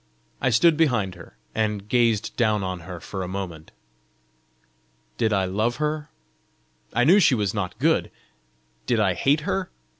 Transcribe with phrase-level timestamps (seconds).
[0.41, 3.69] I stood behind her, and gazed down on her for a moment.
[5.19, 6.09] Did I love her?
[6.91, 8.09] I knew she was not good!
[8.87, 9.69] Did I hate her?